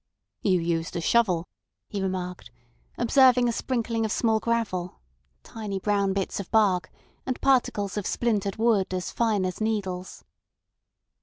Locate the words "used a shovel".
0.59-1.47